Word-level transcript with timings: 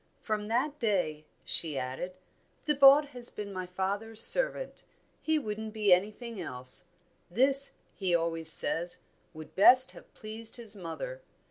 "From 0.23 0.47
that 0.47 0.79
day," 0.79 1.27
she 1.43 1.77
added, 1.77 2.13
"Thibaut 2.63 3.09
has 3.09 3.29
been 3.29 3.53
my 3.53 3.67
father's 3.67 4.23
servant. 4.23 4.83
He 5.21 5.37
wouldn't 5.37 5.73
be 5.75 5.93
anything 5.93 6.41
else. 6.41 6.85
This, 7.29 7.73
he 7.93 8.15
always 8.15 8.51
says, 8.51 9.01
would 9.35 9.53
best 9.55 9.91
have 9.91 10.11
pleased 10.15 10.55
his 10.55 10.75
mother. 10.75 11.21